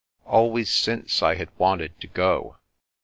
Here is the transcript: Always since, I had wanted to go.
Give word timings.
Always 0.25 0.73
since, 0.73 1.21
I 1.21 1.35
had 1.35 1.49
wanted 1.59 2.01
to 2.01 2.07
go. 2.07 2.57